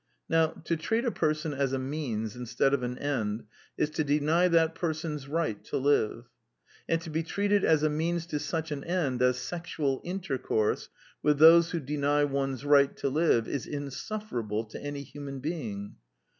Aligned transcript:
Now 0.27 0.47
to 0.63 0.75
treat 0.75 1.05
a 1.05 1.11
person 1.11 1.53
as 1.53 1.73
a 1.73 1.77
means 1.77 2.35
instead 2.35 2.73
of 2.73 2.81
an 2.81 2.97
end 2.97 3.43
is 3.77 3.91
to 3.91 4.03
detiy 4.03 4.49
that 4.49 4.73
person's 4.73 5.27
right 5.27 5.63
to 5.65 5.77
live. 5.77 6.25
And 6.89 6.99
to 7.01 7.11
be 7.11 7.21
treated 7.21 7.63
as 7.63 7.83
a 7.83 7.89
means 7.91 8.25
to 8.33 8.39
such 8.39 8.71
an 8.71 8.83
end 8.83 9.21
as 9.21 9.37
sexual 9.37 10.01
intercourse 10.03 10.89
with 11.21 11.37
those 11.37 11.69
who 11.69 11.79
deny 11.79 12.23
one's 12.23 12.65
right 12.65 12.97
to 12.97 13.09
live 13.09 13.47
is 13.47 13.67
insufferable 13.67 14.63
to 14.63 14.81
any 14.81 15.03
human 15.03 15.39
being. 15.39 15.93